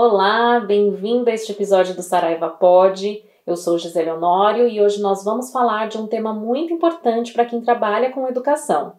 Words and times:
Olá, 0.00 0.60
bem-vindo 0.60 1.28
a 1.28 1.32
este 1.32 1.50
episódio 1.50 1.92
do 1.92 2.04
Saraiva 2.04 2.48
Pod. 2.48 3.20
Eu 3.44 3.56
sou 3.56 3.76
Gisele 3.76 4.12
Honório 4.12 4.68
e 4.68 4.80
hoje 4.80 5.02
nós 5.02 5.24
vamos 5.24 5.50
falar 5.50 5.88
de 5.88 5.98
um 5.98 6.06
tema 6.06 6.32
muito 6.32 6.72
importante 6.72 7.32
para 7.32 7.44
quem 7.44 7.60
trabalha 7.60 8.12
com 8.12 8.28
educação. 8.28 8.92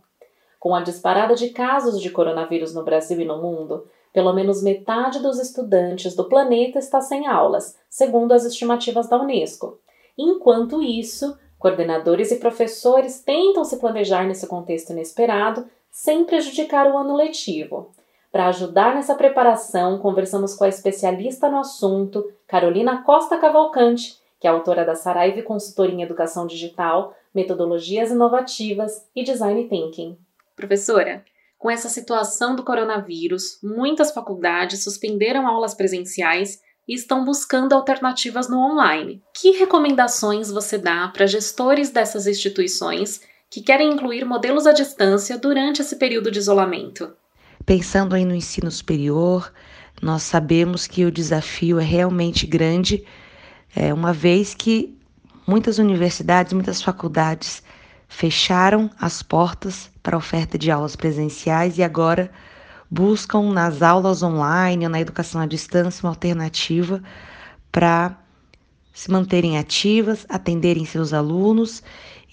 Com 0.60 0.76
a 0.76 0.82
disparada 0.82 1.36
de 1.36 1.52
casos 1.52 2.02
de 2.02 2.10
coronavírus 2.10 2.76
no 2.76 2.84
Brasil 2.84 3.18
e 3.22 3.24
no 3.24 3.42
mundo, 3.42 3.88
pelo 4.12 4.34
menos 4.34 4.62
metade 4.62 5.20
dos 5.20 5.40
estudantes 5.40 6.18
do 6.18 6.26
planeta 6.26 6.80
está 6.80 7.00
sem 7.00 7.28
aulas, 7.28 7.78
segundo 7.90 8.34
as 8.34 8.44
estimativas 8.44 9.08
da 9.08 9.22
Unesco. 9.22 9.80
Enquanto 10.18 10.84
isso, 10.84 11.34
coordenadores 11.58 12.30
e 12.30 12.40
professores 12.40 13.24
tentam 13.24 13.64
se 13.64 13.78
planejar 13.78 14.26
nesse 14.26 14.46
contexto 14.48 14.90
inesperado 14.90 15.66
sem 15.90 16.26
prejudicar 16.26 16.92
o 16.92 16.98
ano 16.98 17.16
letivo. 17.16 17.90
Para 18.32 18.48
ajudar 18.48 18.94
nessa 18.94 19.16
preparação, 19.16 19.98
conversamos 19.98 20.54
com 20.54 20.64
a 20.64 20.70
especialista 20.70 21.50
no 21.50 21.58
assunto, 21.58 22.32
Carolina 22.48 23.02
Costa 23.04 23.38
Cavalcante, 23.38 24.18
que 24.40 24.48
é 24.48 24.50
autora 24.50 24.86
da 24.86 24.96
Saraiva 24.96 25.42
Consultoria 25.42 25.96
em 25.96 26.04
Educação 26.04 26.46
Digital, 26.46 27.16
Metodologias 27.34 28.12
Inovativas 28.12 29.08
e 29.16 29.24
Design 29.24 29.68
Thinking. 29.68 30.18
Professora, 30.56 31.24
com 31.58 31.70
essa 31.70 31.90
situação 31.90 32.56
do 32.56 32.64
coronavírus, 32.64 33.60
muitas 33.64 34.12
faculdades 34.12 34.84
suspenderam 34.84 35.48
aulas 35.48 35.74
presenciais 35.74 36.62
e 36.88 36.94
estão 36.94 37.26
buscando 37.26 37.74
alternativas 37.74 38.48
no 38.48 38.60
online. 38.60 39.22
Que 39.34 39.52
recomendações 39.52 40.50
você 40.50 40.78
dá 40.78 41.08
para 41.10 41.28
gestores 41.28 41.90
dessas 41.90 42.28
instituições 42.28 43.22
que 43.50 43.62
querem 43.62 43.92
incluir 43.92 44.24
modelos 44.24 44.68
à 44.68 44.72
distância 44.72 45.38
durante 45.38 45.82
esse 45.82 45.98
período 45.98 46.32
de 46.32 46.40
isolamento? 46.40 47.14
Pensando 47.66 48.16
aí 48.16 48.26
no 48.26 48.34
ensino 48.34 48.72
superior, 48.72 49.52
nós 50.02 50.24
sabemos 50.24 50.88
que 50.88 51.06
o 51.06 51.12
desafio 51.12 51.80
é 51.80 51.84
realmente 51.84 52.48
grande. 52.48 53.04
É, 53.76 53.94
uma 53.94 54.14
vez 54.14 54.54
que 54.54 54.98
muitas 55.46 55.78
universidades, 55.78 56.54
muitas 56.54 56.82
faculdades 56.82 57.62
fecharam 58.08 58.90
as 59.00 59.22
portas 59.22 59.90
para 60.02 60.16
a 60.16 60.18
oferta 60.18 60.58
de 60.58 60.72
aulas 60.72 60.96
presenciais 60.96 61.78
e 61.78 61.84
agora 61.84 62.32
buscam 62.90 63.52
nas 63.52 63.82
aulas 63.82 64.24
online 64.24 64.86
ou 64.86 64.90
na 64.90 65.00
educação 65.00 65.40
à 65.40 65.46
distância 65.46 66.04
uma 66.04 66.12
alternativa 66.12 67.02
para 67.72 68.18
se 68.92 69.12
manterem 69.12 69.58
ativas, 69.58 70.26
atenderem 70.28 70.86
seus 70.86 71.14
alunos 71.14 71.84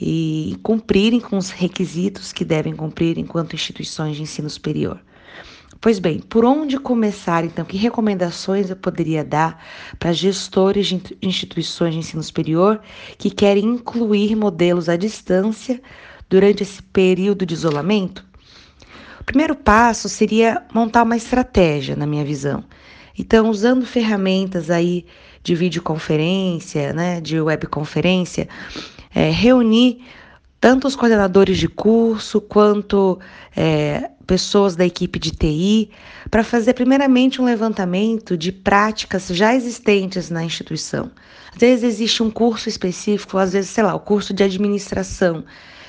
e 0.01 0.59
cumprirem 0.63 1.21
com 1.21 1.37
os 1.37 1.51
requisitos 1.51 2.33
que 2.33 2.45
devem 2.45 2.75
cumprir 2.75 3.19
enquanto 3.19 3.55
instituições 3.55 4.17
de 4.17 4.23
ensino 4.23 4.51
superior. 4.51 5.01
Pois 5.81 5.99
bem, 5.99 6.21
por 6.21 6.45
onde 6.45 6.79
começar 6.79 7.45
então? 7.45 7.65
Que 7.65 7.77
recomendações 7.77 8.71
eu 8.71 8.77
poderia 8.77 9.23
dar 9.23 9.63
para 9.99 10.13
gestores 10.13 10.87
de 10.87 11.01
instituições 11.23 11.93
de 11.95 12.01
ensino 12.01 12.23
superior 12.23 12.81
que 13.19 13.31
querem 13.31 13.65
incluir 13.65 14.35
modelos 14.35 14.89
à 14.89 14.97
distância 14.97 15.81
durante 16.29 16.63
esse 16.63 16.83
período 16.83 17.45
de 17.45 17.55
isolamento? 17.55 18.25
O 19.21 19.25
primeiro 19.25 19.55
passo 19.55 20.09
seria 20.09 20.63
montar 20.73 21.03
uma 21.03 21.17
estratégia, 21.17 21.95
na 21.95 22.07
minha 22.07 22.25
visão. 22.25 22.65
Então, 23.19 23.51
usando 23.51 23.87
ferramentas 23.87 24.71
aí 24.71 25.07
de 25.43 25.55
videoconferência, 25.55 26.93
né, 26.93 27.21
de 27.21 27.41
webconferência, 27.41 28.49
é, 29.17 29.31
reunir 29.31 30.05
tanto 30.61 30.87
os 30.87 30.95
coordenadores 30.95 31.57
de 31.57 31.69
curso 31.69 32.39
quanto 32.39 33.19
é, 33.57 34.11
pessoas 34.27 34.77
da 34.77 34.85
equipe 34.85 35.19
de 35.19 35.31
TI, 35.31 35.91
para 36.31 36.45
fazer 36.45 36.75
primeiramente 36.75 37.41
um 37.41 37.45
levantamento 37.47 38.37
de 38.37 38.53
práticas 38.53 39.29
já 39.29 39.55
existentes 39.55 40.29
na 40.29 40.45
instituição. 40.45 41.11
Às 41.51 41.59
vezes 41.59 41.85
existe 41.85 42.23
um 42.23 42.31
curso 42.31 42.69
específico, 42.69 43.39
às 43.39 43.55
vezes, 43.55 43.71
sei 43.71 43.85
lá, 43.85 43.95
o 43.95 44.01
curso 44.01 44.35
de 44.35 44.43
administração 44.43 45.45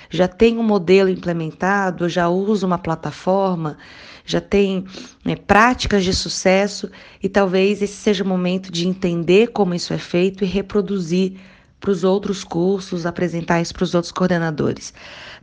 já 0.09 0.25
tem 0.25 0.57
um 0.57 0.63
modelo 0.63 1.09
implementado, 1.09 2.07
já 2.07 2.29
usa 2.29 2.65
uma 2.65 2.77
plataforma, 2.77 3.77
já 4.23 4.39
tem 4.39 4.85
né, 5.25 5.35
práticas 5.35 6.05
de 6.05 6.13
sucesso 6.13 6.89
e 7.21 7.27
talvez 7.27 7.81
esse 7.81 7.95
seja 7.95 8.23
o 8.23 8.27
momento 8.27 8.71
de 8.71 8.87
entender 8.87 9.47
como 9.47 9.73
isso 9.75 9.93
é 9.93 9.97
feito 9.97 10.45
e 10.45 10.47
reproduzir 10.47 11.33
para 11.79 11.91
os 11.91 12.03
outros 12.03 12.43
cursos, 12.43 13.05
apresentar 13.05 13.61
isso 13.61 13.73
para 13.73 13.83
os 13.83 13.93
outros 13.93 14.11
coordenadores. 14.11 14.93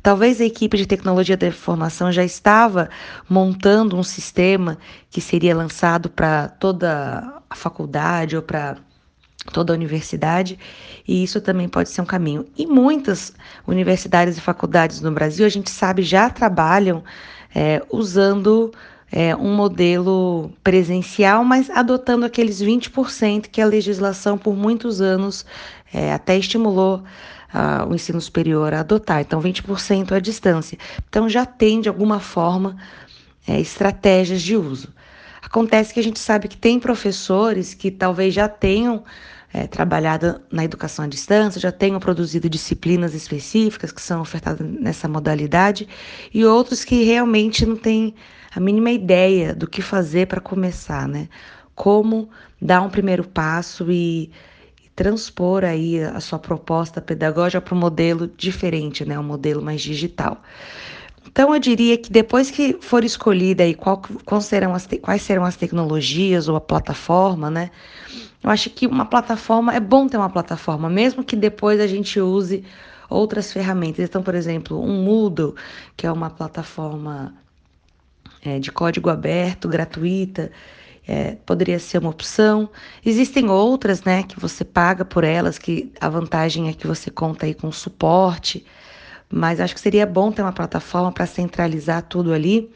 Talvez 0.03 0.41
a 0.41 0.45
equipe 0.45 0.77
de 0.77 0.87
tecnologia 0.87 1.37
da 1.37 1.47
informação 1.47 2.12
já 2.12 2.25
estava 2.25 2.91
montando 3.28 3.97
um 3.97 4.03
sistema 4.03 4.77
que 5.11 5.21
seria 5.21 5.56
lançado 5.56 6.11
para 6.11 6.49
toda 6.49 7.41
a 7.49 7.55
faculdade 7.55 8.37
ou 8.37 8.43
para 8.43 8.77
toda 9.53 9.73
a 9.73 9.77
universidade, 9.77 10.59
e 11.06 11.23
isso 11.23 11.41
também 11.41 11.69
pode 11.69 11.91
ser 11.91 12.00
um 12.00 12.06
caminho. 12.06 12.47
E 12.56 12.67
muitas 12.67 13.33
universidades 13.67 14.37
e 14.37 14.41
faculdades 14.41 15.00
no 15.00 15.12
Brasil, 15.12 15.44
a 15.44 15.50
gente 15.50 15.71
sabe, 15.71 16.03
já 16.03 16.31
trabalham 16.31 17.05
é, 17.55 17.83
usando 17.91 18.73
é, 19.17 19.35
um 19.37 19.55
modelo 19.55 20.51
presencial, 20.65 21.45
mas 21.45 21.71
adotando 21.71 22.27
aqueles 22.27 22.61
20% 22.61 23.47
que 23.47 23.61
a 23.61 23.67
legislação 23.67 24.37
por 24.37 24.57
muitos 24.57 25.01
anos 25.01 25.47
é, 25.93 26.13
até 26.13 26.37
estimulou 26.37 26.97
uh, 26.97 27.89
o 27.89 27.95
ensino 27.95 28.21
superior 28.21 28.75
a 28.75 28.81
adotar. 28.81 29.21
Então, 29.21 29.41
20% 29.41 30.11
à 30.11 30.19
distância. 30.19 30.77
Então, 31.09 31.29
já 31.29 31.47
tem, 31.47 31.81
de 31.81 31.89
alguma 31.89 32.19
forma, 32.19 32.77
é, 33.47 33.61
estratégias 33.61 34.43
de 34.43 34.57
uso. 34.57 34.93
Acontece 35.41 35.95
que 35.95 36.01
a 36.01 36.03
gente 36.03 36.19
sabe 36.19 36.49
que 36.49 36.57
tem 36.57 36.81
professores 36.81 37.73
que 37.73 37.93
talvez 37.93 38.35
já 38.35 38.49
tenham 38.49 39.05
é, 39.53 39.69
trabalhado 39.69 40.41
na 40.51 40.65
educação 40.65 41.05
à 41.05 41.09
distância, 41.09 41.61
já 41.61 41.71
tenham 41.71 42.01
produzido 42.01 42.51
disciplinas 42.51 43.15
específicas 43.15 43.93
que 43.93 44.03
são 44.03 44.21
ofertadas 44.21 44.69
nessa 44.69 45.07
modalidade, 45.07 45.87
e 46.33 46.45
outros 46.45 46.85
que 46.85 47.05
realmente 47.05 47.65
não 47.65 47.77
têm 47.77 48.13
a 48.55 48.61
mínima 48.61 48.91
ideia 48.91 49.55
do 49.55 49.67
que 49.67 49.83
fazer 49.83 50.27
para 50.27 50.41
começar, 50.41 51.09
né? 51.09 51.29
Como 51.75 52.29
dar 52.61 52.83
um 52.83 52.89
primeiro 52.89 53.25
passo 53.25 53.91
e, 53.91 54.31
e 54.85 54.89
transpor 54.95 55.65
aí 55.65 56.03
a 56.03 56.21
sua 56.21 56.39
proposta 56.39 57.01
pedagógica 57.01 57.61
para 57.61 57.75
um 57.75 57.79
modelo 57.79 58.29
diferente, 58.37 59.05
né? 59.05 59.19
Um 59.19 59.25
modelo 59.25 59.61
mais 59.61 59.83
digital. 59.83 60.41
Então, 61.27 61.53
eu 61.53 61.59
diria 61.59 61.99
que 61.99 62.13
depois 62.13 62.49
que 62.51 62.79
for 62.81 63.03
escolhida 63.03 63.65
aí 63.65 63.75
qual, 63.75 64.01
qual 64.25 64.41
serão 64.41 64.73
as, 64.73 64.87
quais 65.03 65.23
serão 65.23 65.45
as 65.45 65.57
tecnologias 65.57 66.49
ou 66.49 66.55
a 66.55 66.61
plataforma, 66.61 67.51
né? 67.51 67.71
Eu 68.41 68.51
acho 68.51 68.71
que 68.71 68.87
uma 68.87 69.07
plataforma, 69.07 69.75
é 69.75 69.81
bom 69.81 70.07
ter 70.07 70.17
uma 70.17 70.31
plataforma, 70.31 70.89
mesmo 70.89 71.25
que 71.25 71.35
depois 71.35 71.81
a 71.81 71.87
gente 71.89 72.21
use 72.21 72.63
outras 73.09 73.53
ferramentas. 73.53 74.05
Então, 74.05 74.23
por 74.23 74.35
exemplo, 74.35 74.81
um 74.81 75.03
Moodle, 75.03 75.55
que 75.97 76.07
é 76.07 76.13
uma 76.13 76.31
plataforma 76.31 77.35
é, 78.44 78.59
de 78.59 78.71
código 78.71 79.09
aberto, 79.09 79.69
gratuita, 79.69 80.50
é, 81.06 81.37
poderia 81.47 81.78
ser 81.78 81.99
uma 81.99 82.10
opção. 82.10 82.69
Existem 83.05 83.49
outras, 83.49 84.03
né, 84.03 84.22
que 84.22 84.38
você 84.38 84.65
paga 84.65 85.05
por 85.05 85.25
elas, 85.25 85.59
que 85.59 85.93
a 86.00 86.09
vantagem 86.09 86.69
é 86.69 86.72
que 86.72 86.87
você 86.87 87.10
conta 87.10 87.47
aí 87.47 87.55
com 87.55 87.71
suporte, 87.72 88.65
mas 89.31 89.60
acho 89.60 89.75
que 89.75 89.81
seria 89.81 90.06
bom 90.06 90.31
ter 90.31 90.43
uma 90.43 90.53
plataforma 90.53 91.10
para 91.10 91.27
centralizar 91.27 92.03
tudo 92.03 92.32
ali. 92.32 92.71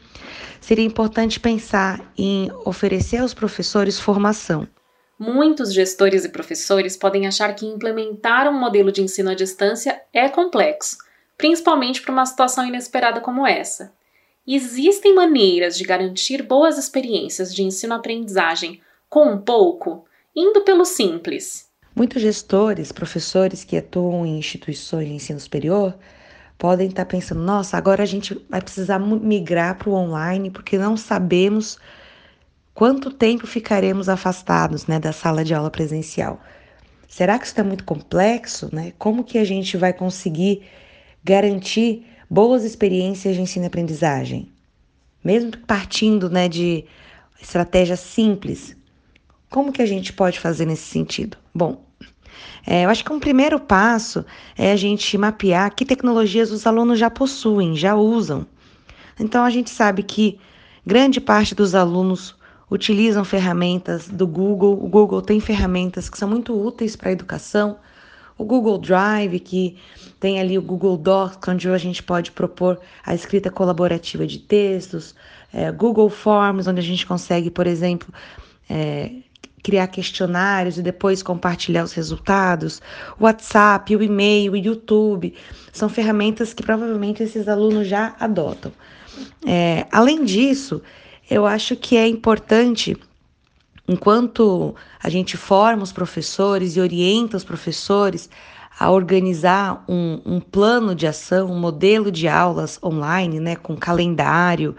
Seria 0.59 0.85
importante 0.85 1.39
pensar 1.39 2.01
em 2.17 2.51
oferecer 2.65 3.17
aos 3.17 3.33
professores 3.33 3.99
formação. 3.99 4.67
Muitos 5.17 5.73
gestores 5.73 6.23
e 6.23 6.29
professores 6.29 6.95
podem 6.95 7.27
achar 7.27 7.53
que 7.53 7.65
implementar 7.65 8.47
um 8.47 8.57
modelo 8.57 8.91
de 8.91 9.01
ensino 9.01 9.29
à 9.29 9.33
distância 9.33 10.01
é 10.13 10.29
complexo, 10.29 10.97
principalmente 11.37 12.01
para 12.01 12.11
uma 12.11 12.25
situação 12.25 12.65
inesperada 12.65 13.19
como 13.19 13.45
essa. 13.45 13.91
Existem 14.51 15.13
maneiras 15.13 15.77
de 15.77 15.83
garantir 15.83 16.41
boas 16.41 16.75
experiências 16.79 17.53
de 17.53 17.61
ensino-aprendizagem 17.61 18.81
com 19.07 19.33
um 19.33 19.37
pouco, 19.37 20.05
indo 20.35 20.61
pelo 20.61 20.85
simples. 20.85 21.69
Muitos 21.95 22.19
gestores, 22.19 22.91
professores 22.91 23.63
que 23.63 23.77
atuam 23.77 24.25
em 24.25 24.39
instituições 24.39 25.07
de 25.07 25.13
ensino 25.13 25.39
superior 25.39 25.95
podem 26.57 26.87
estar 26.87 27.05
pensando: 27.05 27.43
nossa, 27.43 27.77
agora 27.77 28.01
a 28.01 28.07
gente 28.07 28.43
vai 28.49 28.59
precisar 28.59 28.97
migrar 28.97 29.77
para 29.77 29.91
o 29.91 29.93
online 29.93 30.49
porque 30.49 30.79
não 30.79 30.97
sabemos 30.97 31.77
quanto 32.73 33.11
tempo 33.11 33.45
ficaremos 33.45 34.09
afastados 34.09 34.87
né, 34.87 34.99
da 34.99 35.11
sala 35.11 35.45
de 35.45 35.53
aula 35.53 35.69
presencial. 35.69 36.41
Será 37.07 37.37
que 37.37 37.45
isso 37.45 37.53
está 37.53 37.63
muito 37.63 37.83
complexo? 37.83 38.67
Né? 38.73 38.93
Como 38.97 39.23
que 39.23 39.37
a 39.37 39.45
gente 39.45 39.77
vai 39.77 39.93
conseguir 39.93 40.63
garantir 41.23 42.03
boas 42.29 42.63
experiências 42.63 43.35
de 43.35 43.41
ensino-aprendizagem. 43.41 44.51
Mesmo 45.23 45.57
partindo 45.65 46.29
né, 46.29 46.47
de 46.47 46.85
estratégias 47.41 47.99
simples, 47.99 48.75
como 49.49 49.71
que 49.71 49.81
a 49.81 49.85
gente 49.85 50.13
pode 50.13 50.39
fazer 50.39 50.65
nesse 50.65 50.83
sentido? 50.83 51.37
Bom, 51.53 51.83
é, 52.65 52.85
eu 52.85 52.89
acho 52.89 53.03
que 53.03 53.11
um 53.11 53.19
primeiro 53.19 53.59
passo 53.59 54.23
é 54.57 54.71
a 54.71 54.75
gente 54.75 55.17
mapear 55.17 55.73
que 55.73 55.85
tecnologias 55.85 56.51
os 56.51 56.67
alunos 56.67 56.99
já 56.99 57.09
possuem, 57.09 57.75
já 57.75 57.95
usam. 57.95 58.45
Então, 59.19 59.43
a 59.43 59.49
gente 59.49 59.69
sabe 59.69 60.03
que 60.03 60.39
grande 60.85 61.19
parte 61.19 61.53
dos 61.55 61.75
alunos 61.75 62.35
utilizam 62.71 63.25
ferramentas 63.25 64.07
do 64.07 64.27
Google. 64.27 64.73
O 64.73 64.87
Google 64.87 65.21
tem 65.21 65.39
ferramentas 65.39 66.09
que 66.09 66.17
são 66.17 66.29
muito 66.29 66.53
úteis 66.53 66.95
para 66.95 67.09
a 67.09 67.13
educação. 67.13 67.77
O 68.39 68.45
Google 68.45 68.77
Drive, 68.77 69.39
que 69.41 69.77
tem 70.19 70.39
ali 70.39 70.57
o 70.57 70.61
Google 70.61 70.97
Docs, 70.97 71.47
onde 71.47 71.69
a 71.69 71.77
gente 71.77 72.01
pode 72.01 72.31
propor 72.31 72.79
a 73.05 73.13
escrita 73.13 73.51
colaborativa 73.51 74.25
de 74.25 74.39
textos. 74.39 75.13
É, 75.53 75.71
Google 75.71 76.09
Forms, 76.09 76.67
onde 76.67 76.79
a 76.79 76.83
gente 76.83 77.05
consegue, 77.05 77.51
por 77.51 77.67
exemplo, 77.67 78.11
é, 78.69 79.11
criar 79.61 79.87
questionários 79.87 80.77
e 80.77 80.81
depois 80.81 81.21
compartilhar 81.21 81.83
os 81.83 81.91
resultados. 81.91 82.81
O 83.19 83.25
WhatsApp, 83.25 83.95
o 83.95 84.01
e-mail, 84.01 84.53
o 84.53 84.57
YouTube 84.57 85.33
são 85.71 85.89
ferramentas 85.89 86.53
que 86.53 86.63
provavelmente 86.63 87.21
esses 87.21 87.47
alunos 87.47 87.87
já 87.87 88.15
adotam. 88.19 88.71
É, 89.45 89.85
além 89.91 90.23
disso, 90.23 90.81
eu 91.29 91.45
acho 91.45 91.75
que 91.75 91.97
é 91.97 92.07
importante, 92.07 92.97
enquanto 93.89 94.75
a 95.01 95.09
gente 95.09 95.35
forma 95.35 95.81
os 95.81 95.91
professores 95.91 96.77
e 96.77 96.79
orienta 96.79 97.35
os 97.35 97.43
professores 97.43 98.29
a 98.79 98.91
organizar 98.91 99.83
um, 99.89 100.21
um, 100.23 100.39
plano 100.39 100.93
de 100.93 101.07
ação, 101.07 101.51
um 101.51 101.59
modelo 101.59 102.11
de 102.11 102.27
aulas 102.27 102.79
online, 102.83 103.39
né, 103.39 103.55
com 103.55 103.75
calendário, 103.75 104.75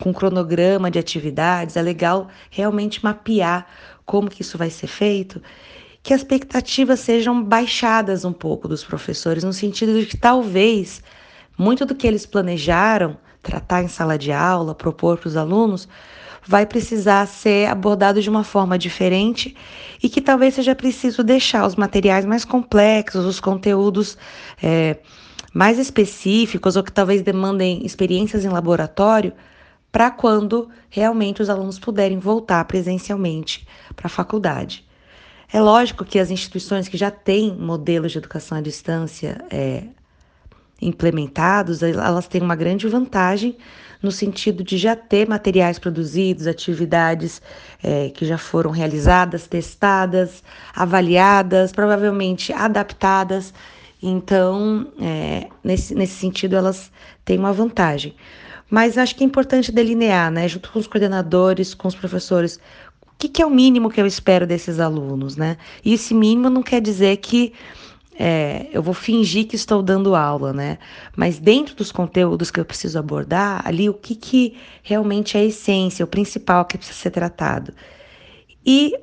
com 0.00 0.14
cronograma 0.14 0.90
de 0.90 0.98
atividades, 0.98 1.76
é 1.76 1.82
legal 1.82 2.28
realmente 2.50 3.04
mapear 3.04 3.66
como 4.06 4.30
que 4.30 4.40
isso 4.40 4.56
vai 4.56 4.70
ser 4.70 4.86
feito, 4.86 5.42
que 6.02 6.14
as 6.14 6.22
expectativas 6.22 7.00
sejam 7.00 7.44
baixadas 7.44 8.24
um 8.24 8.32
pouco 8.32 8.66
dos 8.66 8.82
professores, 8.82 9.44
no 9.44 9.52
sentido 9.52 10.00
de 10.00 10.06
que 10.06 10.16
talvez 10.16 11.02
muito 11.56 11.84
do 11.84 11.94
que 11.94 12.06
eles 12.06 12.24
planejaram 12.24 13.18
tratar 13.42 13.82
em 13.82 13.88
sala 13.88 14.16
de 14.16 14.32
aula, 14.32 14.74
propor 14.74 15.18
para 15.18 15.28
os 15.28 15.36
alunos, 15.36 15.86
vai 16.46 16.66
precisar 16.66 17.26
ser 17.26 17.68
abordado 17.68 18.20
de 18.20 18.28
uma 18.28 18.44
forma 18.44 18.78
diferente 18.78 19.56
e 20.02 20.08
que 20.08 20.20
talvez 20.20 20.54
seja 20.54 20.74
preciso 20.74 21.22
deixar 21.22 21.66
os 21.66 21.76
materiais 21.76 22.24
mais 22.24 22.44
complexos, 22.44 23.24
os 23.24 23.40
conteúdos 23.40 24.18
é, 24.62 24.98
mais 25.52 25.78
específicos 25.78 26.76
ou 26.76 26.82
que 26.82 26.92
talvez 26.92 27.22
demandem 27.22 27.84
experiências 27.84 28.44
em 28.44 28.48
laboratório 28.48 29.32
para 29.90 30.10
quando 30.10 30.68
realmente 30.90 31.40
os 31.40 31.48
alunos 31.48 31.78
puderem 31.78 32.18
voltar 32.18 32.64
presencialmente 32.64 33.66
para 33.94 34.06
a 34.06 34.10
faculdade. 34.10 34.84
É 35.52 35.60
lógico 35.60 36.04
que 36.04 36.18
as 36.18 36.30
instituições 36.30 36.88
que 36.88 36.96
já 36.96 37.12
têm 37.12 37.54
modelos 37.56 38.10
de 38.10 38.18
educação 38.18 38.58
à 38.58 38.60
distância 38.60 39.44
é, 39.50 39.84
implementados, 40.80 41.82
elas 41.82 42.26
têm 42.26 42.42
uma 42.42 42.56
grande 42.56 42.86
vantagem 42.88 43.56
no 44.02 44.12
sentido 44.12 44.62
de 44.62 44.76
já 44.76 44.94
ter 44.94 45.26
materiais 45.26 45.78
produzidos, 45.78 46.46
atividades 46.46 47.40
é, 47.82 48.10
que 48.10 48.26
já 48.26 48.36
foram 48.36 48.70
realizadas, 48.70 49.46
testadas, 49.46 50.42
avaliadas, 50.76 51.72
provavelmente 51.72 52.52
adaptadas. 52.52 53.54
Então, 54.02 54.86
é, 55.00 55.48
nesse, 55.64 55.94
nesse 55.94 56.16
sentido, 56.16 56.54
elas 56.54 56.92
têm 57.24 57.38
uma 57.38 57.52
vantagem. 57.52 58.14
Mas 58.68 58.98
acho 58.98 59.16
que 59.16 59.24
é 59.24 59.26
importante 59.26 59.72
delinear, 59.72 60.30
né, 60.30 60.46
junto 60.48 60.70
com 60.70 60.78
os 60.78 60.86
coordenadores, 60.86 61.74
com 61.74 61.88
os 61.88 61.94
professores, 61.94 62.56
o 63.02 63.12
que, 63.18 63.28
que 63.28 63.40
é 63.40 63.46
o 63.46 63.50
mínimo 63.50 63.90
que 63.90 64.00
eu 64.00 64.06
espero 64.06 64.46
desses 64.46 64.80
alunos, 64.80 65.36
né? 65.36 65.56
E 65.84 65.94
esse 65.94 66.12
mínimo 66.12 66.50
não 66.50 66.62
quer 66.62 66.80
dizer 66.80 67.16
que 67.18 67.54
é, 68.16 68.68
eu 68.72 68.82
vou 68.82 68.94
fingir 68.94 69.46
que 69.46 69.56
estou 69.56 69.82
dando 69.82 70.14
aula, 70.14 70.52
né? 70.52 70.78
Mas 71.16 71.38
dentro 71.38 71.74
dos 71.74 71.90
conteúdos 71.90 72.50
que 72.50 72.60
eu 72.60 72.64
preciso 72.64 72.98
abordar, 72.98 73.62
ali 73.66 73.88
o 73.88 73.94
que, 73.94 74.14
que 74.14 74.56
realmente 74.82 75.36
é 75.36 75.40
a 75.40 75.44
essência, 75.44 76.04
o 76.04 76.08
principal 76.08 76.64
que 76.64 76.78
precisa 76.78 76.98
ser 76.98 77.10
tratado. 77.10 77.74
E 78.64 78.94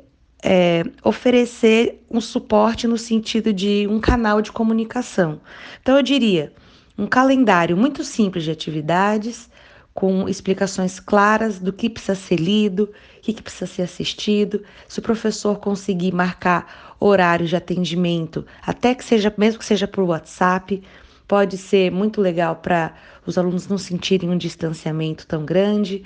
é, 0.42 0.84
oferecer 1.04 2.04
um 2.10 2.22
suporte 2.22 2.88
no 2.88 2.98
sentido 2.98 3.54
de 3.54 3.86
um 3.88 4.00
canal 4.00 4.42
de 4.42 4.52
comunicação. 4.52 5.42
Então, 5.82 5.98
eu 5.98 6.02
diria 6.02 6.54
um 6.98 7.06
calendário 7.06 7.76
muito 7.76 8.04
simples 8.04 8.46
de 8.46 8.52
atividades, 8.52 9.50
com 9.94 10.28
explicações 10.28 11.00
claras 11.00 11.60
do 11.60 11.74
que 11.74 11.90
precisa 11.90 12.16
ser 12.16 12.38
lido, 12.38 12.90
o 13.18 13.22
que 13.22 13.42
precisa 13.42 13.68
ser 13.68 13.82
assistido. 13.82 14.64
Se 14.88 15.00
o 15.00 15.02
professor 15.02 15.60
conseguir 15.60 16.14
marcar 16.14 16.96
horário 17.00 17.46
de 17.46 17.56
atendimento, 17.56 18.46
até 18.62 18.96
que 18.96 19.04
seja, 19.04 19.34
mesmo 19.38 19.60
que 19.60 19.66
seja 19.66 19.88
por 19.88 20.04
WhatsApp, 20.04 20.82
pode 21.28 21.58
ser 21.58 21.92
muito 21.92 22.22
legal 22.22 22.58
para 22.58 22.94
os 23.26 23.38
alunos 23.38 23.68
não 23.68 23.78
sentirem 23.78 24.30
um 24.30 24.38
distanciamento 24.38 25.28
tão 25.28 25.46
grande. 25.46 26.04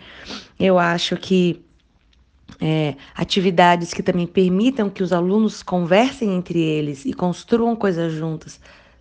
Eu 0.60 0.80
acho 0.80 1.16
que 1.18 1.64
é, 2.62 2.96
atividades 3.16 3.94
que 3.94 4.04
também 4.04 4.28
permitam 4.28 4.90
que 4.90 5.04
os 5.04 5.12
alunos 5.12 5.62
conversem 5.62 6.34
entre 6.34 6.60
eles 6.60 7.06
e 7.06 7.14
construam 7.14 7.76
coisas 7.76 8.14
juntas 8.14 8.60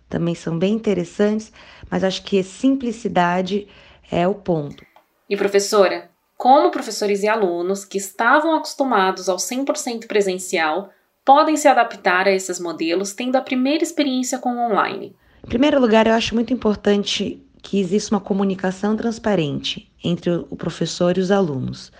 também 0.09 0.35
são 0.35 0.57
bem 0.57 0.73
interessantes, 0.73 1.51
mas 1.89 2.03
acho 2.03 2.23
que 2.23 2.41
simplicidade 2.43 3.67
é 4.11 4.27
o 4.27 4.35
ponto. 4.35 4.85
E 5.29 5.35
professora, 5.35 6.09
como 6.37 6.71
professores 6.71 7.23
e 7.23 7.27
alunos 7.27 7.85
que 7.85 7.97
estavam 7.97 8.55
acostumados 8.55 9.29
ao 9.29 9.37
100% 9.37 10.07
presencial 10.07 10.89
podem 11.23 11.57
se 11.57 11.67
adaptar 11.67 12.27
a 12.27 12.31
esses 12.31 12.59
modelos 12.59 13.13
tendo 13.13 13.35
a 13.35 13.41
primeira 13.41 13.83
experiência 13.83 14.37
com 14.37 14.49
o 14.49 14.71
online? 14.71 15.15
Em 15.43 15.47
primeiro 15.47 15.79
lugar, 15.79 16.05
eu 16.07 16.13
acho 16.13 16.35
muito 16.35 16.53
importante 16.53 17.41
que 17.61 17.79
exista 17.79 18.13
uma 18.13 18.21
comunicação 18.21 18.95
transparente 18.95 19.91
entre 20.03 20.29
o 20.31 20.55
professor 20.55 21.17
e 21.17 21.21
os 21.21 21.31
alunos. 21.31 21.91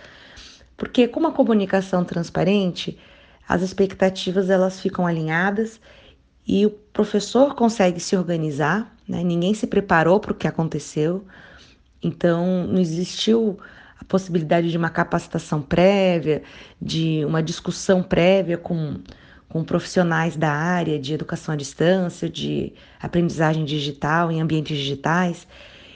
Porque 0.76 1.08
com 1.08 1.18
uma 1.18 1.32
comunicação 1.32 2.04
transparente, 2.04 2.96
as 3.48 3.62
expectativas 3.62 4.48
elas 4.48 4.78
ficam 4.78 5.06
alinhadas 5.06 5.80
e 6.46 6.64
o 6.64 6.70
professor 6.70 7.54
consegue 7.54 7.98
se 7.98 8.16
organizar, 8.16 8.94
né? 9.08 9.24
ninguém 9.24 9.54
se 9.54 9.66
preparou 9.66 10.20
para 10.20 10.32
o 10.32 10.34
que 10.34 10.46
aconteceu, 10.46 11.24
então 12.02 12.66
não 12.66 12.80
existiu 12.80 13.58
a 14.00 14.04
possibilidade 14.04 14.70
de 14.70 14.76
uma 14.76 14.90
capacitação 14.90 15.62
prévia, 15.62 16.42
de 16.80 17.24
uma 17.24 17.42
discussão 17.42 18.02
prévia 18.02 18.58
com, 18.58 18.96
com 19.48 19.64
profissionais 19.64 20.36
da 20.36 20.52
área 20.52 20.98
de 20.98 21.14
educação 21.14 21.54
à 21.54 21.56
distância, 21.56 22.28
de 22.28 22.72
aprendizagem 23.00 23.64
digital 23.64 24.30
em 24.30 24.40
ambientes 24.40 24.76
digitais. 24.76 25.46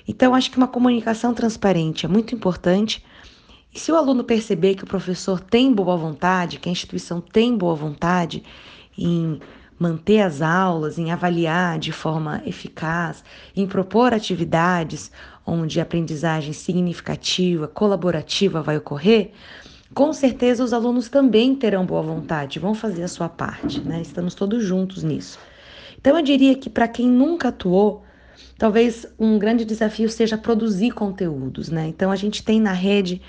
Então, 0.08 0.35
acho 0.35 0.50
que 0.50 0.56
uma 0.56 0.67
comunicação 0.67 1.35
transparente 1.35 2.06
é 2.06 2.08
muito 2.08 2.35
importante. 2.35 3.05
E 3.73 3.79
se 3.79 3.93
o 3.93 3.96
aluno 3.96 4.25
perceber 4.25 4.75
que 4.75 4.85
o 4.85 4.87
professor 4.87 5.38
tem 5.38 5.73
boa 5.73 5.96
vontade, 5.96 6.58
que 6.58 6.69
a 6.69 6.72
instituição 6.72 7.20
tem 7.20 7.56
boa 7.56 7.74
vontade 7.74 8.43
em 8.98 9.39
manter 9.79 10.20
as 10.20 10.43
aulas, 10.43 10.98
em 10.98 11.10
avaliar 11.10 11.79
de 11.79 11.91
forma 11.91 12.43
eficaz, 12.44 13.24
em 13.56 13.67
propor 13.67 14.13
atividades 14.13 15.10
onde 15.47 15.81
a 15.81 15.82
aprendizagem 15.82 16.53
significativa, 16.53 17.67
colaborativa 17.67 18.63
vai 18.63 18.77
ocorrer, 18.77 19.32
com 19.93 20.13
certeza 20.13 20.63
os 20.63 20.73
alunos 20.73 21.09
também 21.09 21.55
terão 21.55 21.85
boa 21.85 22.03
vontade, 22.03 22.59
vão 22.59 22.75
fazer 22.75 23.03
a 23.03 23.09
sua 23.09 23.29
parte, 23.29 23.81
né? 23.81 24.01
Estamos 24.01 24.35
todos 24.35 24.65
juntos 24.65 25.03
nisso. 25.03 25.39
Então 25.99 26.17
eu 26.17 26.23
diria 26.23 26.55
que 26.55 26.70
para 26.70 26.87
quem 26.87 27.09
nunca 27.09 27.49
atuou, 27.49 28.05
talvez 28.56 29.05
um 29.19 29.39
grande 29.39 29.65
desafio 29.65 30.09
seja 30.09 30.39
produzir 30.39 30.93
conteúdos, 30.93 31.69
né? 31.69 31.89
Então 31.89 32.11
a 32.11 32.17
gente 32.17 32.44
tem 32.44 32.61
na 32.61 32.73
rede 32.73 33.20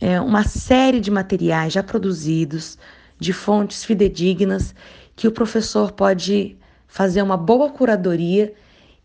é, 0.00 0.20
uma 0.20 0.44
série 0.44 0.98
de 0.98 1.10
materiais 1.10 1.74
já 1.74 1.82
produzidos, 1.82 2.78
de 3.18 3.32
fontes 3.32 3.84
fidedignas 3.84 4.74
que 5.14 5.28
o 5.28 5.32
professor 5.32 5.92
pode 5.92 6.56
fazer 6.88 7.22
uma 7.22 7.36
boa 7.36 7.70
curadoria 7.70 8.52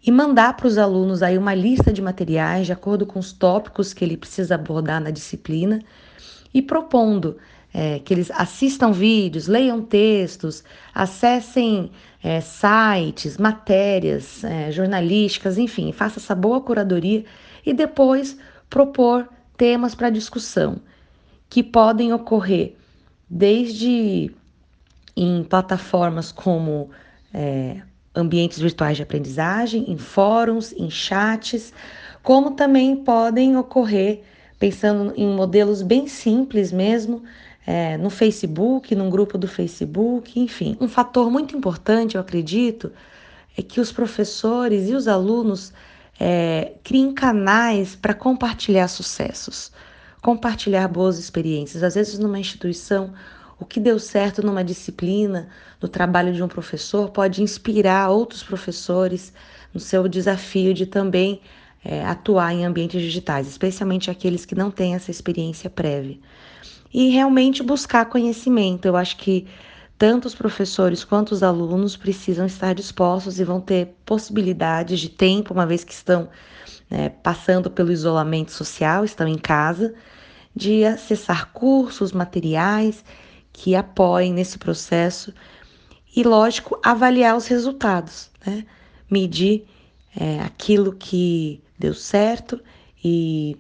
e 0.06 0.12
mandar 0.12 0.56
para 0.56 0.68
os 0.68 0.78
alunos 0.78 1.24
aí 1.24 1.38
uma 1.38 1.54
lista 1.54 1.92
de 1.92 2.02
materiais 2.02 2.66
de 2.66 2.74
acordo 2.74 3.06
com 3.06 3.20
os 3.20 3.34
tópicos 3.34 3.94
que 3.94 4.06
ele 4.06 4.18
precisa 4.18 4.56
abordar 4.56 5.02
na 5.02 5.12
disciplina 5.12 5.82
e 6.54 6.62
propondo 6.62 7.38
é, 7.74 8.00
que 8.00 8.14
eles 8.14 8.32
assistam 8.32 8.92
vídeos, 8.92 9.48
leiam 9.48 9.82
textos, 9.82 10.64
acessem 10.94 11.92
é, 12.24 12.42
sites, 12.42 13.38
matérias 13.38 14.44
é, 14.44 14.72
jornalísticas, 14.72 15.58
enfim, 15.58 15.92
faça 15.92 16.20
essa 16.20 16.34
boa 16.34 16.62
curadoria 16.62 17.26
e 17.66 17.74
depois 17.74 18.38
propor 18.70 19.28
temas 19.56 19.94
para 19.94 20.10
discussão 20.10 20.82
que 21.50 21.64
podem 21.64 22.14
ocorrer 22.14 22.76
desde 23.30 24.32
em 25.16 25.44
plataformas 25.44 26.32
como 26.32 26.90
é, 27.34 27.82
ambientes 28.18 28.60
virtuais 28.60 28.98
de 28.98 29.04
aprendizagem, 29.04 29.86
em 29.88 29.98
fóruns, 29.98 30.74
em 30.74 30.90
chats, 30.90 31.72
como 32.24 32.52
também 32.52 32.96
podem 32.96 33.56
ocorrer, 33.56 34.22
pensando 34.60 35.14
em 35.16 35.28
modelos 35.28 35.82
bem 35.82 36.08
simples 36.08 36.72
mesmo, 36.72 37.24
é, 37.66 37.98
no 37.98 38.10
Facebook, 38.10 38.96
num 38.96 39.10
grupo 39.10 39.38
do 39.38 39.48
Facebook, 39.48 40.40
enfim. 40.40 40.76
Um 40.82 40.88
fator 40.88 41.30
muito 41.30 41.56
importante, 41.56 42.16
eu 42.16 42.22
acredito, 42.22 42.92
é 43.58 43.62
que 43.62 43.80
os 43.80 43.92
professores 43.92 44.90
e 44.90 44.94
os 44.94 45.08
alunos 45.08 45.72
é, 46.20 46.74
criem 46.84 47.14
canais 47.14 47.96
para 47.96 48.14
compartilhar 48.14 48.88
sucessos. 48.88 49.72
compartilhar 50.22 50.88
boas 50.90 51.20
experiências. 51.20 51.84
Às 51.84 51.96
vezes, 51.96 52.20
numa 52.20 52.40
instituição, 52.40 53.14
o 53.60 53.66
que 53.66 53.80
deu 53.80 53.98
certo 53.98 54.46
numa 54.46 54.64
disciplina, 54.64 55.50
no 55.82 55.88
trabalho 55.88 56.34
de 56.34 56.44
um 56.44 56.48
professor, 56.48 57.10
pode 57.10 57.42
inspirar 57.42 58.10
outros 58.10 58.44
professores 58.44 59.34
no 59.74 59.80
seu 59.80 60.08
desafio 60.08 60.74
de 60.74 60.86
também 60.86 61.42
é, 61.84 62.06
atuar 62.06 62.54
em 62.54 62.66
ambientes 62.66 63.02
digitais, 63.02 63.48
especialmente 63.48 64.12
aqueles 64.12 64.46
que 64.46 64.56
não 64.56 64.70
têm 64.70 64.94
essa 64.96 65.10
experiência 65.10 65.70
prévia. 65.70 66.18
E 66.94 67.10
realmente 67.10 67.64
buscar 67.64 68.06
conhecimento. 68.06 68.86
Eu 68.86 68.96
acho 68.96 69.18
que 69.18 69.48
tanto 69.98 70.26
os 70.26 70.36
professores 70.36 71.04
quanto 71.04 71.32
os 71.32 71.42
alunos 71.42 71.98
precisam 71.98 72.46
estar 72.46 72.74
dispostos 72.74 73.40
e 73.40 73.44
vão 73.44 73.60
ter 73.60 73.96
possibilidades 74.06 75.00
de 75.00 75.10
tempo, 75.10 75.54
uma 75.54 75.66
vez 75.66 75.84
que 75.84 75.94
estão 75.94 76.30
né, 76.90 77.10
passando 77.10 77.70
pelo 77.70 77.92
isolamento 77.92 78.52
social, 78.52 79.04
estão 79.04 79.28
em 79.28 79.38
casa, 79.38 79.96
de 80.56 80.86
acessar 80.86 81.52
cursos, 81.52 82.12
materiais 82.12 83.04
que 83.58 83.76
apoiem 83.76 84.32
nesse 84.32 84.60
processo 84.60 85.34
e, 86.16 86.22
lógico, 86.22 86.80
avaliar 86.84 87.36
os 87.36 87.48
resultados, 87.48 88.30
né? 88.46 88.64
medir 89.10 89.68
é, 90.16 90.40
aquilo 90.42 90.94
que 90.94 91.60
deu 91.78 91.96
certo 91.96 92.62
e, 93.04 93.58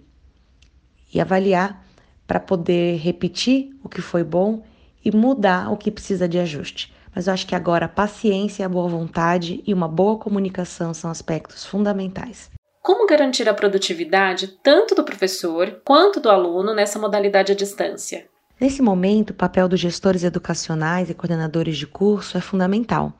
e 1.11 1.19
avaliar 1.19 1.83
para 2.27 2.39
poder 2.39 2.97
repetir 2.97 3.75
o 3.83 3.89
que 3.89 3.99
foi 3.99 4.23
bom 4.23 4.63
e 5.03 5.11
mudar 5.11 5.71
o 5.71 5.77
que 5.77 5.89
precisa 5.89 6.27
de 6.27 6.37
ajuste. 6.37 6.93
Mas 7.15 7.25
eu 7.25 7.33
acho 7.33 7.47
que 7.47 7.55
agora 7.55 7.87
a 7.87 7.89
paciência, 7.89 8.67
a 8.67 8.69
boa 8.69 8.87
vontade 8.87 9.63
e 9.65 9.73
uma 9.73 9.87
boa 9.87 10.19
comunicação 10.19 10.93
são 10.93 11.09
aspectos 11.09 11.65
fundamentais. 11.65 12.51
Como 12.83 13.07
garantir 13.07 13.49
a 13.49 13.53
produtividade 13.53 14.59
tanto 14.61 14.93
do 14.93 15.03
professor 15.03 15.81
quanto 15.83 16.19
do 16.19 16.29
aluno 16.29 16.75
nessa 16.75 16.99
modalidade 16.99 17.51
à 17.51 17.55
distância? 17.55 18.27
Nesse 18.59 18.81
momento, 18.81 19.29
o 19.29 19.35
papel 19.35 19.67
dos 19.67 19.79
gestores 19.79 20.23
educacionais 20.23 21.09
e 21.09 21.13
coordenadores 21.13 21.77
de 21.77 21.85
curso 21.85 22.37
é 22.37 22.41
fundamental, 22.41 23.13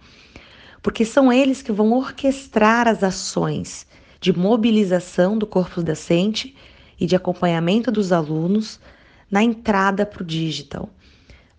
porque 0.82 1.06
são 1.06 1.32
eles 1.32 1.62
que 1.62 1.72
vão 1.72 1.94
orquestrar 1.94 2.88
as 2.88 3.04
ações 3.04 3.86
de 4.20 4.36
mobilização 4.36 5.38
do 5.38 5.46
corpo 5.46 5.84
docente 5.84 6.56
e 7.00 7.06
de 7.06 7.16
acompanhamento 7.16 7.92
dos 7.92 8.12
alunos 8.12 8.80
na 9.30 9.44
entrada 9.44 10.08
para 10.08 10.24
o 10.24 10.26
digital. 10.26 10.90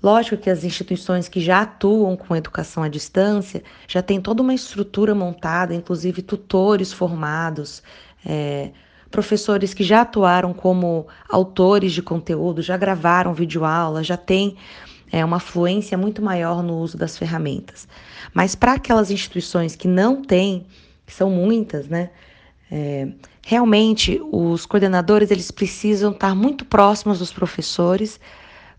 Lógico 0.02 0.42
que 0.42 0.50
as 0.50 0.64
instituições 0.64 1.28
que 1.28 1.40
já 1.40 1.62
atuam 1.62 2.16
com 2.16 2.34
educação 2.34 2.82
à 2.82 2.88
distância 2.88 3.62
já 3.86 4.02
têm 4.02 4.20
toda 4.20 4.42
uma 4.42 4.54
estrutura 4.54 5.14
montada, 5.14 5.74
inclusive 5.74 6.22
tutores 6.22 6.92
formados, 6.92 7.82
é, 8.26 8.70
professores 9.10 9.72
que 9.72 9.82
já 9.82 10.02
atuaram 10.02 10.52
como 10.52 11.06
autores 11.28 11.92
de 11.92 12.02
conteúdo, 12.02 12.62
já 12.62 12.76
gravaram 12.76 13.32
videoaula, 13.32 14.02
já 14.02 14.16
têm 14.16 14.56
é, 15.10 15.24
uma 15.24 15.40
fluência 15.40 15.96
muito 15.96 16.22
maior 16.22 16.62
no 16.62 16.78
uso 16.78 16.96
das 16.96 17.16
ferramentas. 17.16 17.88
Mas 18.34 18.54
para 18.54 18.74
aquelas 18.74 19.10
instituições 19.10 19.74
que 19.74 19.88
não 19.88 20.22
têm, 20.22 20.66
que 21.06 21.12
são 21.12 21.30
muitas, 21.30 21.88
né? 21.88 22.10
É, 22.70 23.08
realmente 23.46 24.20
os 24.30 24.66
coordenadores 24.66 25.30
eles 25.30 25.50
precisam 25.50 26.12
estar 26.12 26.34
muito 26.34 26.66
próximos 26.66 27.18
dos 27.18 27.32
professores 27.32 28.20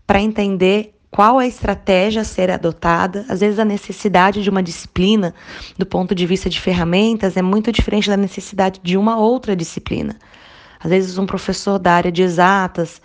para 0.06 0.20
entender 0.20 0.94
qual 1.10 1.38
a 1.38 1.46
estratégia 1.46 2.22
a 2.22 2.24
ser 2.24 2.50
adotada. 2.50 3.24
Às 3.28 3.40
vezes, 3.40 3.58
a 3.58 3.64
necessidade 3.64 4.42
de 4.42 4.50
uma 4.50 4.62
disciplina, 4.62 5.34
do 5.76 5.84
ponto 5.84 6.14
de 6.14 6.24
vista 6.24 6.48
de 6.48 6.60
ferramentas, 6.60 7.36
é 7.36 7.42
muito 7.42 7.72
diferente 7.72 8.08
da 8.08 8.16
necessidade 8.16 8.80
de 8.82 8.96
uma 8.96 9.16
outra 9.16 9.56
disciplina. 9.56 10.16
Às 10.78 10.90
vezes, 10.90 11.18
um 11.18 11.26
professor 11.26 11.78
da 11.78 11.92
área 11.92 12.12
de 12.12 12.22
exatas, 12.22 13.02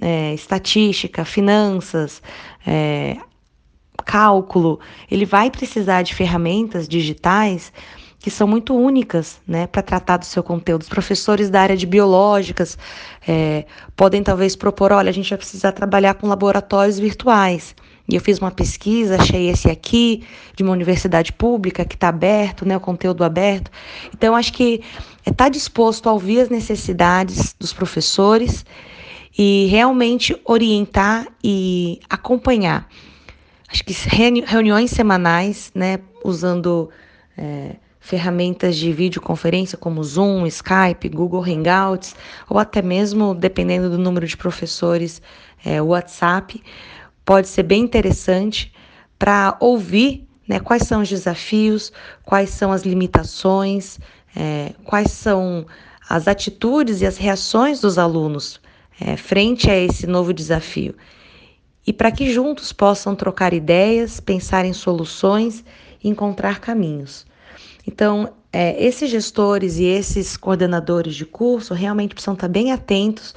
é, 0.00 0.32
estatística, 0.34 1.24
finanças, 1.24 2.22
é, 2.66 3.16
cálculo, 4.04 4.80
ele 5.10 5.26
vai 5.26 5.50
precisar 5.50 6.02
de 6.02 6.14
ferramentas 6.14 6.88
digitais 6.88 7.72
que 8.20 8.30
são 8.30 8.48
muito 8.48 8.74
únicas 8.74 9.40
né, 9.46 9.66
para 9.66 9.80
tratar 9.80 10.16
do 10.16 10.24
seu 10.24 10.42
conteúdo. 10.42 10.82
Os 10.82 10.88
professores 10.88 11.50
da 11.50 11.60
área 11.60 11.76
de 11.76 11.86
biológicas 11.86 12.76
é, 13.26 13.64
podem 13.96 14.22
talvez 14.22 14.56
propor: 14.56 14.92
olha, 14.92 15.08
a 15.08 15.12
gente 15.12 15.30
vai 15.30 15.38
precisar 15.38 15.72
trabalhar 15.72 16.14
com 16.14 16.26
laboratórios 16.26 16.98
virtuais. 16.98 17.74
E 18.10 18.14
eu 18.14 18.20
fiz 18.22 18.38
uma 18.38 18.50
pesquisa, 18.50 19.16
achei 19.16 19.50
esse 19.50 19.70
aqui, 19.70 20.24
de 20.56 20.62
uma 20.62 20.72
universidade 20.72 21.30
pública, 21.30 21.84
que 21.84 21.94
está 21.94 22.08
aberto, 22.08 22.66
né, 22.66 22.74
o 22.74 22.80
conteúdo 22.80 23.22
aberto. 23.22 23.70
Então, 24.14 24.34
acho 24.34 24.50
que 24.54 24.82
é 25.26 25.30
estar 25.30 25.44
tá 25.44 25.48
disposto 25.50 26.08
a 26.08 26.12
ouvir 26.12 26.40
as 26.40 26.48
necessidades 26.48 27.54
dos 27.58 27.74
professores 27.74 28.64
e 29.36 29.66
realmente 29.70 30.34
orientar 30.46 31.28
e 31.44 32.00
acompanhar. 32.08 32.88
Acho 33.70 33.84
que 33.84 33.92
reuniões 34.46 34.90
semanais, 34.90 35.70
né, 35.74 35.98
usando. 36.24 36.88
É, 37.36 37.76
ferramentas 38.08 38.74
de 38.74 38.90
videoconferência 38.90 39.76
como 39.76 40.02
Zoom, 40.02 40.46
Skype, 40.46 41.10
Google 41.10 41.44
Hangouts, 41.44 42.16
ou 42.48 42.58
até 42.58 42.80
mesmo, 42.80 43.34
dependendo 43.34 43.90
do 43.90 43.98
número 43.98 44.26
de 44.26 44.34
professores, 44.34 45.20
é, 45.62 45.82
WhatsApp, 45.82 46.62
pode 47.22 47.48
ser 47.48 47.64
bem 47.64 47.82
interessante 47.82 48.72
para 49.18 49.58
ouvir 49.60 50.26
né, 50.48 50.58
quais 50.58 50.84
são 50.84 51.02
os 51.02 51.08
desafios, 51.10 51.92
quais 52.24 52.48
são 52.48 52.72
as 52.72 52.82
limitações, 52.82 53.98
é, 54.34 54.72
quais 54.84 55.10
são 55.10 55.66
as 56.08 56.26
atitudes 56.26 57.02
e 57.02 57.06
as 57.06 57.18
reações 57.18 57.78
dos 57.78 57.98
alunos 57.98 58.58
é, 58.98 59.18
frente 59.18 59.70
a 59.70 59.76
esse 59.76 60.06
novo 60.06 60.32
desafio. 60.32 60.94
E 61.86 61.92
para 61.92 62.10
que 62.10 62.32
juntos 62.32 62.72
possam 62.72 63.14
trocar 63.14 63.52
ideias, 63.52 64.18
pensar 64.18 64.64
em 64.64 64.72
soluções 64.72 65.62
e 66.02 66.08
encontrar 66.08 66.58
caminhos. 66.58 67.27
Então, 67.88 68.34
é, 68.52 68.84
esses 68.84 69.10
gestores 69.10 69.78
e 69.78 69.84
esses 69.84 70.36
coordenadores 70.36 71.14
de 71.14 71.24
curso 71.24 71.72
realmente 71.72 72.14
precisam 72.14 72.34
estar 72.34 72.46
bem 72.46 72.70
atentos 72.70 73.34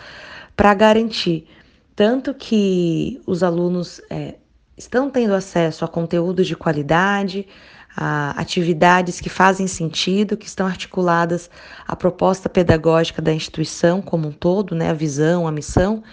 para 0.58 0.74
garantir. 0.74 1.48
Tanto 1.96 2.34
que 2.34 3.22
os 3.26 3.44
alunos 3.44 4.02
é, 4.10 4.36
estão 4.78 5.10
tendo 5.10 5.34
acesso 5.34 5.86
a 5.86 5.88
conteúdos 5.88 6.48
de 6.48 6.58
qualidade, 6.58 7.48
a 7.96 8.32
atividades 8.32 9.22
que 9.22 9.30
fazem 9.30 9.68
sentido, 9.68 10.36
que 10.36 10.48
estão 10.48 10.68
articuladas 10.68 11.50
à 11.88 11.96
proposta 11.96 12.50
pedagógica 12.50 13.22
da 13.22 13.32
instituição 13.32 14.02
como 14.02 14.28
um 14.28 14.34
todo, 14.34 14.76
né, 14.76 14.90
a 14.90 14.94
visão, 14.94 15.48
a 15.48 15.52
missão, 15.52 16.04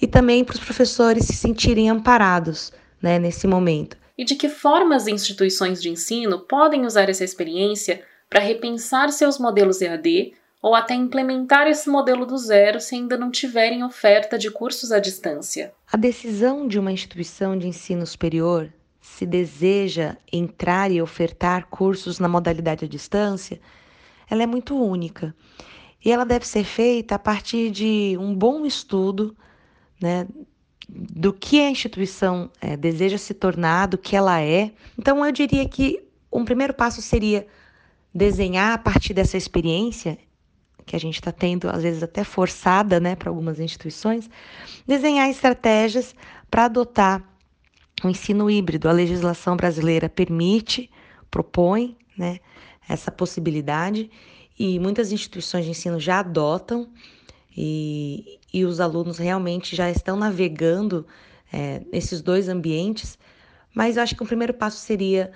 e 0.00 0.06
também 0.06 0.42
para 0.42 0.54
os 0.54 0.60
professores 0.60 1.26
se 1.26 1.34
sentirem 1.34 1.90
amparados 1.90 2.72
né, 3.02 3.18
nesse 3.18 3.46
momento 3.46 3.94
e 4.16 4.24
de 4.24 4.34
que 4.34 4.48
forma 4.48 4.94
as 4.94 5.06
instituições 5.06 5.82
de 5.82 5.88
ensino 5.90 6.40
podem 6.40 6.86
usar 6.86 7.08
essa 7.08 7.24
experiência 7.24 8.02
para 8.28 8.40
repensar 8.40 9.10
seus 9.10 9.38
modelos 9.38 9.80
EAD 9.80 10.34
ou 10.62 10.74
até 10.74 10.94
implementar 10.94 11.66
esse 11.66 11.90
modelo 11.90 12.24
do 12.24 12.38
zero 12.38 12.80
se 12.80 12.94
ainda 12.94 13.18
não 13.18 13.30
tiverem 13.30 13.84
oferta 13.84 14.38
de 14.38 14.50
cursos 14.50 14.92
à 14.92 14.98
distância. 14.98 15.74
A 15.92 15.96
decisão 15.96 16.66
de 16.66 16.78
uma 16.78 16.90
instituição 16.90 17.58
de 17.58 17.68
ensino 17.68 18.06
superior 18.06 18.72
se 18.98 19.26
deseja 19.26 20.16
entrar 20.32 20.90
e 20.90 21.02
ofertar 21.02 21.66
cursos 21.68 22.18
na 22.18 22.26
modalidade 22.26 22.86
à 22.86 22.88
distância, 22.88 23.60
ela 24.30 24.42
é 24.42 24.46
muito 24.46 24.74
única. 24.74 25.34
E 26.02 26.10
ela 26.10 26.24
deve 26.24 26.46
ser 26.46 26.64
feita 26.64 27.16
a 27.16 27.18
partir 27.18 27.70
de 27.70 28.16
um 28.18 28.34
bom 28.34 28.64
estudo 28.64 29.36
né, 30.00 30.26
do 30.88 31.32
que 31.32 31.60
a 31.60 31.70
instituição 31.70 32.50
é, 32.60 32.76
deseja 32.76 33.18
se 33.18 33.34
tornar, 33.34 33.86
do 33.86 33.98
que 33.98 34.14
ela 34.14 34.40
é. 34.40 34.72
Então, 34.98 35.24
eu 35.24 35.32
diria 35.32 35.66
que 35.68 36.02
um 36.32 36.44
primeiro 36.44 36.74
passo 36.74 37.00
seria 37.00 37.46
desenhar 38.14 38.72
a 38.72 38.78
partir 38.78 39.14
dessa 39.14 39.36
experiência 39.36 40.18
que 40.86 40.94
a 40.94 41.00
gente 41.00 41.14
está 41.14 41.32
tendo, 41.32 41.68
às 41.68 41.82
vezes 41.82 42.02
até 42.02 42.22
forçada, 42.22 43.00
né, 43.00 43.16
para 43.16 43.30
algumas 43.30 43.58
instituições, 43.58 44.28
desenhar 44.86 45.28
estratégias 45.30 46.14
para 46.50 46.66
adotar 46.66 47.22
o 48.02 48.06
um 48.06 48.10
ensino 48.10 48.50
híbrido. 48.50 48.88
A 48.88 48.92
legislação 48.92 49.56
brasileira 49.56 50.08
permite, 50.08 50.90
propõe, 51.30 51.96
né, 52.16 52.38
essa 52.88 53.10
possibilidade 53.10 54.10
e 54.58 54.78
muitas 54.78 55.10
instituições 55.10 55.64
de 55.64 55.70
ensino 55.70 55.98
já 55.98 56.20
adotam 56.20 56.88
e, 57.56 58.38
e 58.52 58.64
os 58.64 58.80
alunos 58.80 59.18
realmente 59.18 59.76
já 59.76 59.90
estão 59.90 60.16
navegando 60.16 61.06
é, 61.52 61.82
nesses 61.92 62.20
dois 62.20 62.48
ambientes, 62.48 63.18
mas 63.74 63.96
eu 63.96 64.02
acho 64.02 64.16
que 64.16 64.22
o 64.22 64.26
primeiro 64.26 64.54
passo 64.54 64.78
seria 64.78 65.32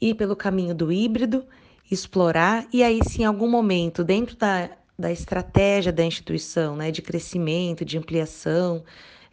ir 0.00 0.14
pelo 0.14 0.36
caminho 0.36 0.74
do 0.74 0.92
híbrido, 0.92 1.44
explorar, 1.90 2.66
e 2.72 2.82
aí, 2.82 3.00
se 3.02 3.22
em 3.22 3.24
algum 3.24 3.48
momento, 3.48 4.04
dentro 4.04 4.36
da, 4.36 4.70
da 4.98 5.10
estratégia 5.10 5.92
da 5.92 6.04
instituição, 6.04 6.76
né, 6.76 6.90
de 6.90 7.02
crescimento, 7.02 7.84
de 7.84 7.96
ampliação, 7.96 8.84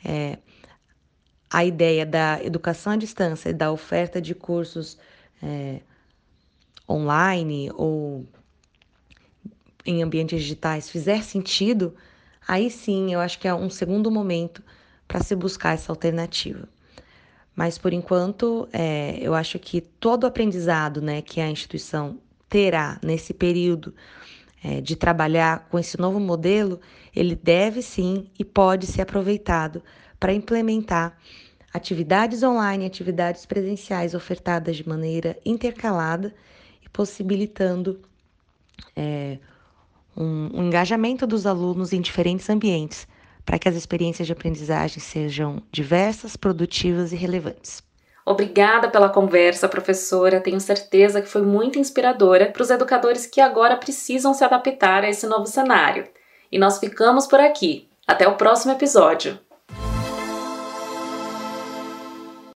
é, 0.03 0.38
a 1.50 1.63
ideia 1.63 2.05
da 2.05 2.44
educação 2.44 2.94
à 2.94 2.96
distância, 2.96 3.53
da 3.53 3.72
oferta 3.72 4.22
de 4.22 4.34
cursos 4.34 4.98
é, 5.41 5.82
online 6.89 7.72
ou 7.74 8.25
em 9.86 10.01
ambientes 10.01 10.41
digitais 10.41 10.89
fizer 10.89 11.24
sentido, 11.24 11.96
aí 12.47 12.69
sim 12.69 13.13
eu 13.13 13.19
acho 13.19 13.39
que 13.39 13.47
é 13.47 13.53
um 13.53 13.69
segundo 13.69 14.11
momento 14.11 14.63
para 15.07 15.21
se 15.21 15.35
buscar 15.35 15.73
essa 15.73 15.91
alternativa. 15.91 16.67
Mas 17.55 17.77
por 17.77 17.93
enquanto, 17.93 18.67
é, 18.73 19.17
eu 19.21 19.33
acho 19.33 19.57
que 19.57 19.79
todo 19.79 20.27
aprendizado 20.27 21.01
né, 21.01 21.21
que 21.21 21.39
a 21.39 21.49
instituição 21.49 22.19
terá 22.49 22.99
nesse 23.01 23.33
período 23.33 23.93
é, 24.63 24.81
de 24.81 24.95
trabalhar 24.95 25.67
com 25.69 25.79
esse 25.79 25.99
novo 25.99 26.19
modelo, 26.19 26.81
ele 27.15 27.35
deve 27.35 27.81
sim 27.81 28.29
e 28.37 28.43
pode 28.43 28.87
ser 28.87 29.01
aproveitado 29.01 29.81
para 30.19 30.33
implementar 30.33 31.17
atividades 31.73 32.41
online, 32.43 32.85
atividades 32.85 33.45
presenciais 33.45 34.13
ofertadas 34.13 34.75
de 34.75 34.87
maneira 34.87 35.37
intercalada 35.45 36.33
e 36.83 36.89
possibilitando 36.89 38.01
é, 38.95 39.37
um, 40.15 40.50
um 40.53 40.63
engajamento 40.63 41.27
dos 41.27 41.45
alunos 41.45 41.93
em 41.93 42.01
diferentes 42.01 42.50
ambientes, 42.50 43.07
para 43.45 43.60
que 43.60 43.69
as 43.69 43.75
experiências 43.75 44.25
de 44.25 44.34
aprendizagem 44.34 45.00
sejam 45.00 45.62
diversas, 45.72 46.36
produtivas 46.36 47.12
e 47.12 47.15
relevantes. 47.15 47.84
Obrigada 48.25 48.89
pela 48.89 49.07
conversa, 49.07 49.69
professora. 49.69 50.41
Tenho 50.41 50.60
certeza 50.60 51.22
que 51.22 51.29
foi 51.29 51.43
muito 51.43 51.77
inspiradora 51.77 52.48
para 52.48 52.63
os 52.63 52.72
educadores 52.72 53.27
que 53.27 53.39
agora 53.39 53.77
precisam 53.77 54.34
se 54.34 54.43
adaptar 54.43 55.03
a 55.03 55.10
esse 55.10 55.27
novo 55.27 55.45
cenário. 55.45 56.07
E 56.51 56.57
nós 56.57 56.79
ficamos 56.79 57.27
por 57.27 57.39
aqui. 57.39 57.88
Até 58.07 58.27
o 58.27 58.36
próximo 58.36 58.74
episódio. 58.74 59.39